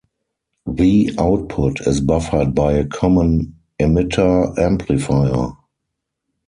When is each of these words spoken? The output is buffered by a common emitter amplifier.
The 0.65 1.13
output 1.19 1.81
is 1.85 2.01
buffered 2.01 2.55
by 2.55 2.73
a 2.73 2.87
common 2.87 3.59
emitter 3.79 4.57
amplifier. 4.57 5.49